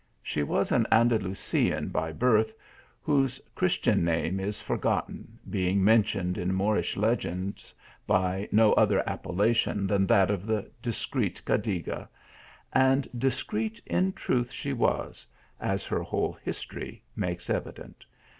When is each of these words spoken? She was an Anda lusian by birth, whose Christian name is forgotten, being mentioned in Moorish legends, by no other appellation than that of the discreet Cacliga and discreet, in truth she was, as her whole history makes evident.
She 0.23 0.41
was 0.41 0.71
an 0.71 0.87
Anda 0.91 1.19
lusian 1.19 1.91
by 1.91 2.11
birth, 2.11 2.55
whose 3.03 3.39
Christian 3.53 4.03
name 4.03 4.39
is 4.39 4.59
forgotten, 4.59 5.37
being 5.47 5.83
mentioned 5.83 6.39
in 6.39 6.55
Moorish 6.55 6.97
legends, 6.97 7.71
by 8.07 8.49
no 8.51 8.73
other 8.73 9.07
appellation 9.07 9.85
than 9.85 10.07
that 10.07 10.31
of 10.31 10.47
the 10.47 10.71
discreet 10.81 11.43
Cacliga 11.45 12.07
and 12.73 13.07
discreet, 13.15 13.79
in 13.85 14.11
truth 14.13 14.51
she 14.51 14.73
was, 14.73 15.27
as 15.59 15.85
her 15.85 16.01
whole 16.01 16.33
history 16.41 17.03
makes 17.15 17.47
evident. 17.47 18.03